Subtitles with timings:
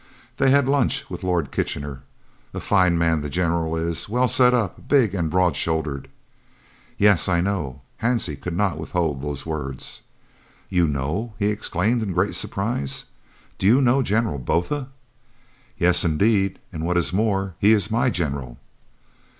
[0.37, 2.01] They had lunch with Lord Kitchener.
[2.55, 6.07] A fine man the General is, well set up, big and broad shouldered."
[6.97, 10.01] "Yes, I know." Hansie could not withhold those words.
[10.69, 13.05] "You know!" he exclaimed in great surprise.
[13.59, 14.89] "Do you know General Botha?"
[15.77, 16.57] "Yes, indeed.
[16.73, 18.57] And what is more, he is my General."